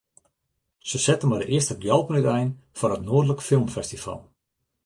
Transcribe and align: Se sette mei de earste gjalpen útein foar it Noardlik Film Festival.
Se 0.91 0.99
sette 1.03 1.27
mei 1.31 1.39
de 1.41 1.47
earste 1.55 1.75
gjalpen 1.83 2.19
útein 2.21 2.49
foar 2.77 2.93
it 2.95 3.05
Noardlik 3.05 3.41
Film 3.49 3.67
Festival. 3.75 4.19